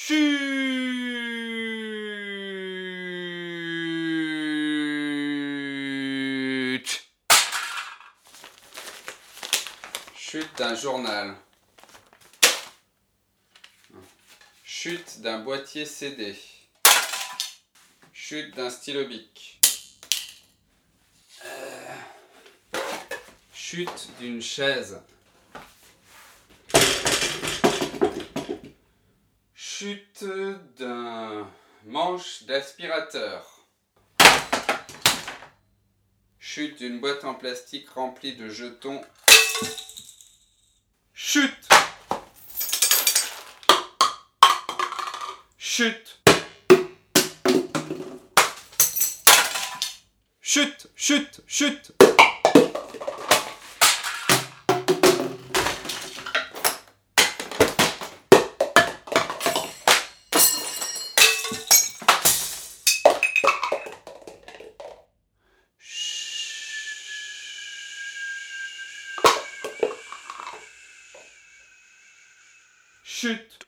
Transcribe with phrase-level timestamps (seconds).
[0.00, 0.14] Chut
[10.14, 11.34] Chute d'un journal.
[14.62, 16.38] Chute d'un boîtier CD.
[18.12, 19.60] Chute d'un stylo bic.
[21.44, 21.94] Euh,
[23.52, 25.02] Chute d'une chaise.
[29.80, 30.24] Chute
[30.76, 31.48] d'un
[31.84, 33.64] manche d'aspirateur.
[36.40, 39.00] Chute d'une boîte en plastique remplie de jetons.
[41.14, 41.68] Chute
[45.56, 46.22] Chute
[50.40, 51.92] Chute Chute Chute
[73.10, 73.64] Shoot.